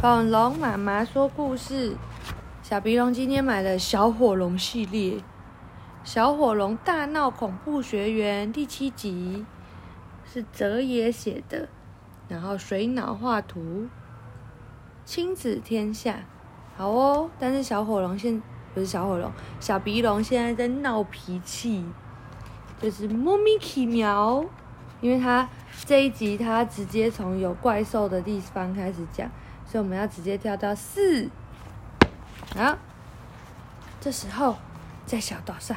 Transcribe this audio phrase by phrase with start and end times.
[0.00, 1.94] 恐龙妈妈说故事。
[2.62, 5.16] 小鼻龙今天买了小火龙系列，
[6.02, 9.44] 《小火龙大闹恐怖学园》第七集，
[10.24, 11.68] 是泽野写的，
[12.28, 13.88] 然后水脑画图，
[15.04, 16.20] 亲子天下。
[16.78, 18.42] 好哦，但是小火龙现
[18.72, 19.30] 不是小火龙，
[19.60, 21.84] 小鼻龙现在在闹脾气，
[22.80, 24.42] 就是莫名其妙，
[25.02, 25.46] 因为他
[25.84, 29.30] 这一集他直接从有怪兽的地方开始讲。
[29.70, 31.30] 所以我们要直接跳到四，
[32.56, 32.76] 好。
[34.00, 34.56] 这时候，
[35.06, 35.76] 在小岛上，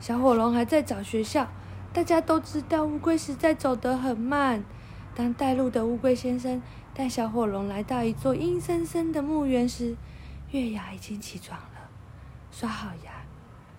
[0.00, 1.46] 小火龙还在找学校。
[1.92, 4.64] 大家都知道乌龟实在走得很慢。
[5.14, 6.62] 当带路的乌龟先生
[6.94, 9.94] 带小火龙来到一座阴森森的墓园时，
[10.52, 11.90] 月牙已经起床了，
[12.50, 13.12] 刷好牙，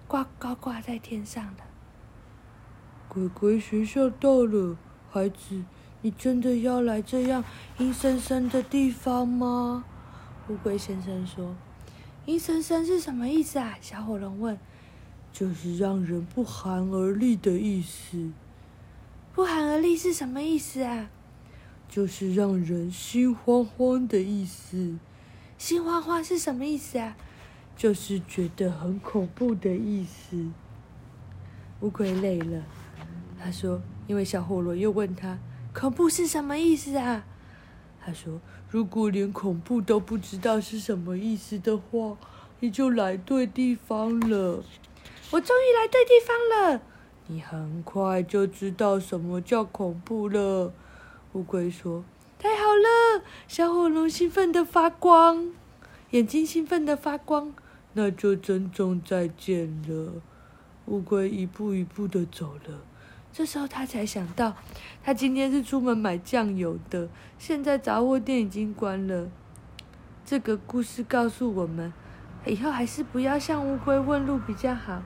[0.07, 1.63] 挂高挂在天上了。
[3.09, 4.77] 鬼鬼学校到了，
[5.11, 5.63] 孩子。
[6.05, 7.43] 你真的要来这样
[7.79, 9.83] 阴森森的地方吗？
[10.47, 11.55] 乌龟先生说
[12.27, 14.55] ：“阴森森是什么意思啊？”小火龙问。
[15.33, 18.29] “就是让人不寒而栗的意思。
[19.33, 21.09] ”“不寒而栗是什么意思啊
[21.89, 24.99] ？”“就是让人心慌慌的意思。
[25.57, 27.17] ”“心慌慌是什么意思啊
[27.75, 30.51] ？”“就是觉得很恐怖的意思。”
[31.81, 32.61] 乌龟累了，
[33.39, 35.39] 他说：“因为小火龙又问他。”
[35.77, 37.25] 恐怖是什么意思啊？
[37.99, 38.39] 他说
[38.71, 42.17] ：“如果连恐怖都不知道是什么意思的话，
[42.61, 44.63] 你就来对地方了。”
[45.31, 46.81] 我终于来对地方了。
[47.27, 50.71] 你很快就知道什么叫恐怖了。
[51.33, 52.05] 乌龟说
[52.39, 55.51] ：“太好了！”小火龙兴奋的发光，
[56.11, 57.53] 眼睛兴奋的发光。
[57.93, 60.21] 那就珍重再见了。
[60.85, 62.81] 乌龟一步一步的走了。
[63.37, 64.55] 这时候他才想到，
[65.03, 69.27] 他今天是出门买酱油的，现在杂货店已经关了。
[70.25, 71.91] 这个故事告诉我们，
[72.45, 75.03] 以后还是不要向乌龟问路比较好。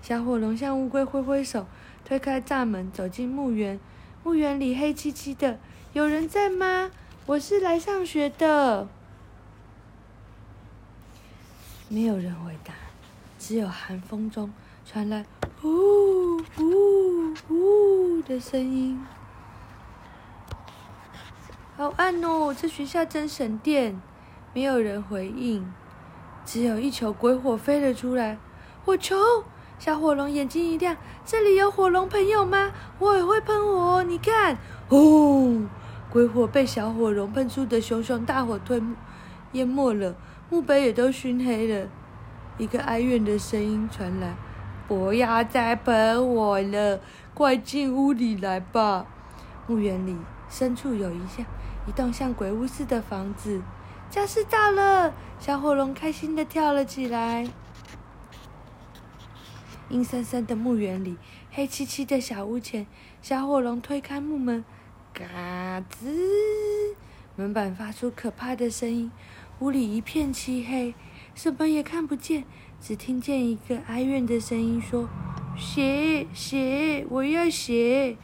[0.00, 1.66] 小火龙向乌龟挥挥手，
[2.04, 3.80] 推开栅门，走进墓园。
[4.22, 5.58] 墓园里黑漆漆的，
[5.92, 6.92] 有人在吗？
[7.26, 8.86] 我是来上学的。
[11.88, 12.72] 没有人回答，
[13.40, 14.52] 只有寒风中
[14.84, 15.26] 传来
[15.60, 17.05] 呼呼
[17.48, 19.04] 呼的声音。
[21.76, 24.00] 好暗哦，这学校真省电。
[24.54, 25.70] 没有人回应，
[26.44, 28.38] 只有一球鬼火飞了出来。
[28.84, 29.16] 火球！
[29.78, 30.96] 小火龙眼睛一亮，
[31.26, 32.72] 这里有火龙朋友吗？
[32.98, 34.56] 我也会喷火，你看，
[34.88, 35.68] 轰！
[36.10, 38.96] 鬼火被小火龙喷出的熊熊大火吞
[39.52, 40.14] 淹没了，
[40.48, 41.88] 墓碑也都熏黑了。
[42.56, 44.34] 一个哀怨的声音传来。
[44.88, 47.00] 不要再喷我了，
[47.34, 49.06] 快进屋里来吧。
[49.66, 50.16] 墓园里
[50.48, 51.44] 深处有一像
[51.88, 53.60] 一栋像鬼屋似的房子，
[54.08, 57.48] 教室到了，小火龙开心的跳了起来。
[59.88, 61.16] 阴森森的墓园里，
[61.50, 62.86] 黑漆漆的小屋前，
[63.22, 64.64] 小火龙推开木门，
[65.12, 65.24] 嘎
[65.80, 66.94] 吱，
[67.34, 69.10] 门板发出可怕的声音，
[69.60, 70.94] 屋里一片漆黑，
[71.34, 72.44] 什么也看不见。
[72.80, 75.08] 只听见一个哀怨的声音说
[75.58, 78.16] ：“写写，我要写。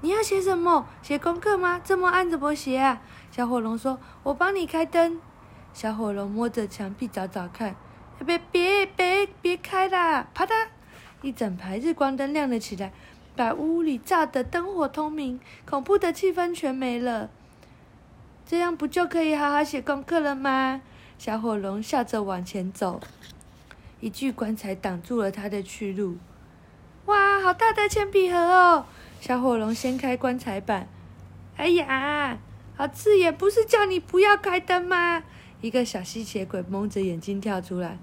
[0.00, 0.86] 你要写什么？
[1.02, 1.80] 写功课吗？
[1.84, 5.20] 这么暗怎么写啊？”小火龙说：“我帮你开灯。”
[5.74, 7.76] 小火龙摸着墙壁找找看，
[8.24, 10.28] 别别别别开啦！
[10.34, 10.52] 啪嗒，
[11.22, 12.92] 一整排日光灯亮了起来，
[13.36, 17.30] 把屋里照得灯火通明，恐怖的气氛全没了。
[18.46, 20.80] 这样不就可以好好写功课了吗？
[21.18, 23.00] 小火龙笑着往前走。
[24.00, 26.16] 一具棺材挡住了他的去路。
[27.06, 28.84] 哇，好大的铅笔盒哦！
[29.20, 30.88] 小火龙掀开棺材板，
[31.56, 32.38] 哎呀，
[32.76, 33.36] 好刺眼！
[33.36, 35.22] 不是叫你不要开灯吗？
[35.60, 37.98] 一个小吸血鬼蒙着眼睛跳出来。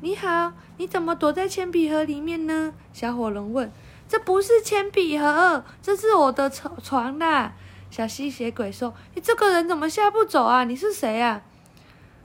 [0.00, 2.72] 你好，你怎么躲在铅笔盒里面呢？
[2.92, 3.70] 小火龙问。
[4.08, 7.54] 这不是铅笔盒，这是我的床床啦。
[7.90, 8.94] 小吸血鬼说。
[9.14, 10.64] 你这个人怎么下不走啊？
[10.64, 11.42] 你是谁啊？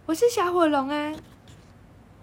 [0.06, 1.14] 我是小火龙啊，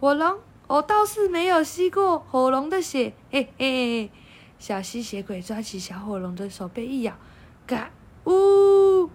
[0.00, 0.38] 火龙。
[0.68, 4.10] 我倒是没有吸过火龙的血，嘿嘿。
[4.58, 7.14] 小吸血鬼抓起小火龙的手背一咬，
[7.66, 7.90] 嘎
[8.24, 9.10] 呜！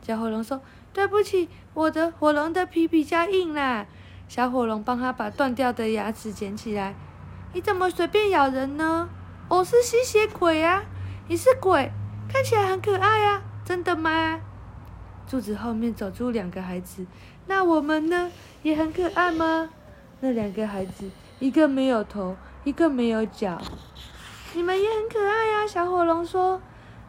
[0.00, 0.62] 小火龙说
[0.94, 3.86] ：“对不起，我的火龙的皮比较硬啦。”
[4.28, 6.94] 小火龙帮他把断掉的牙齿捡起来。
[7.52, 9.08] 你怎么随便咬人呢？
[9.48, 10.84] 我是吸血鬼啊！
[11.28, 11.90] 你是鬼，
[12.28, 13.42] 看起来很可爱啊！
[13.64, 14.40] 真的吗？
[15.26, 17.04] 柱子后面走出两个孩子。
[17.46, 18.30] 那我们呢？
[18.62, 19.70] 也很可爱吗？
[20.20, 23.60] 那两个孩子，一个没有头，一个没有脚。
[24.54, 26.60] 你们也很可爱呀，小火龙说：“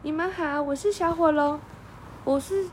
[0.03, 1.59] 你们好，我是小火龙，
[2.23, 2.67] 我是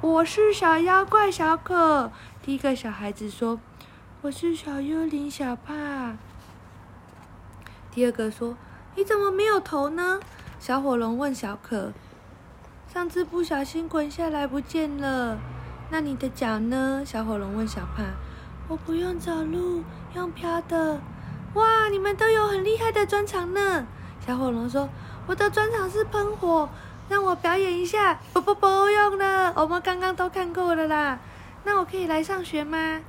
[0.00, 2.10] 我是小妖怪小可。
[2.40, 3.60] 第一个小孩子说
[4.22, 6.16] ：“我是小幽灵小帕。”
[7.92, 8.56] 第二个说
[8.96, 10.20] ：“你怎么没有头呢？”
[10.58, 11.92] 小火龙问小可
[12.90, 15.36] ：“上次不小心滚下来不见了，
[15.90, 18.04] 那你的脚呢？”小火龙问小帕
[18.72, 19.84] ：“我不用走路，
[20.14, 20.98] 用飘的。”
[21.52, 23.86] 哇，你们都有很厉害的专长呢！
[24.26, 24.88] 小火龙说
[25.28, 26.66] ：“我的专长是喷火。”
[27.06, 31.18] 让我表演一下，不不不用了，我们刚刚都看过了啦。
[31.64, 33.02] 那我可以来上学吗？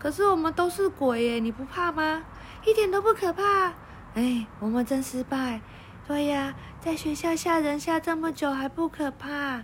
[0.00, 2.24] 可是我们都是鬼耶，你不怕吗？
[2.64, 3.72] 一点都不可怕。
[4.14, 5.60] 哎，我们真失败。
[6.08, 9.62] 对呀，在学校吓人吓这么久还不可怕？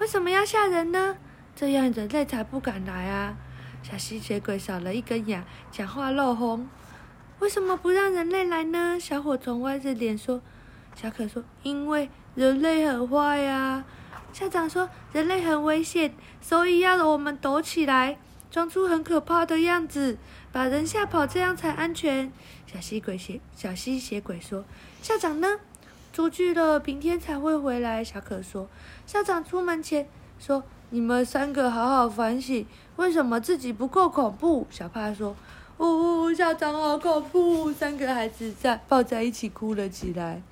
[0.00, 1.16] 为什么要吓人呢？
[1.56, 3.34] 这样人类才不敢来啊！
[3.82, 6.68] 小吸血鬼少了一根牙，讲话漏风。
[7.40, 8.98] 为什么不让人类来呢？
[9.00, 10.40] 小火虫歪着脸说。
[10.94, 13.84] 小可说：“因为。”人类很坏呀、
[14.32, 18.16] 校长说人类很危险，所以要我们躲起来，
[18.50, 20.16] 装出很可怕的样子，
[20.50, 22.32] 把人吓跑，这样才安全。
[22.64, 24.64] 小吸鬼血，小吸血鬼说
[25.02, 25.60] ：“校长呢？
[26.14, 28.66] 出去了，明天才会回来。”小可说
[29.04, 30.08] ：“校长出门前
[30.38, 32.66] 说，你们三个好好反省，
[32.96, 35.34] 为什么自己不够恐怖？”小帕说
[35.78, 40.42] ：“哦，校长好恐怖！”三个孩子在抱在一起哭了起来。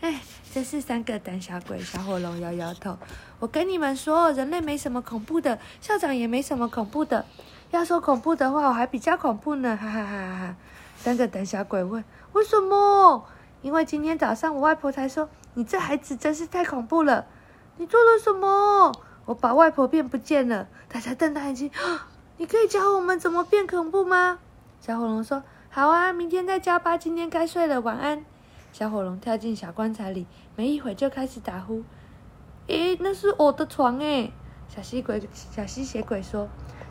[0.00, 0.20] 哎，
[0.54, 1.80] 真是三个胆小鬼。
[1.80, 2.96] 小火龙摇摇头。
[3.40, 7.26] 我跟你们说，人类没什么恐怖的，校长也没什么恐怖的。
[7.72, 10.56] 要说恐怖的话，我还比较恐怖呢，哈哈哈哈哈！
[10.96, 13.26] 三个胆小鬼问：“为什么？”
[13.60, 17.26] 因为今天早上我外婆才说：“你这孩子真是太恐怖了。”
[17.76, 18.92] 你做了什么？
[19.26, 20.68] 我把外婆变不见了。
[20.88, 21.70] 大家瞪大眼睛。
[22.38, 24.38] 你可以教我们怎么变恐怖吗？
[24.80, 26.96] 小火龙说：“好啊，明天再教吧。
[26.96, 28.24] 今天该睡了，晚安。”
[28.72, 30.26] 小火龙跳进小棺材里，
[30.56, 31.82] 没一会就开始打呼。
[32.68, 34.32] 诶，那是我的床诶！
[34.68, 36.48] 小吸鬼、小吸血鬼说。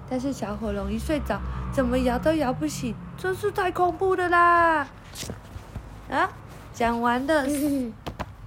[0.10, 1.40] 但是小火龙一睡着，
[1.72, 4.88] 怎么摇都摇不醒，真是太恐怖了啦！
[6.10, 6.30] 啊，
[6.74, 7.48] 讲完的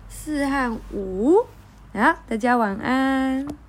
[0.09, 1.47] 四和五
[1.93, 3.62] 啊，大家晚安。